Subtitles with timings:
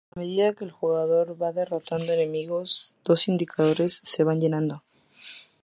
[0.15, 4.81] A medida que el jugador va derrotando enemigos, dos indicadores se van llenando.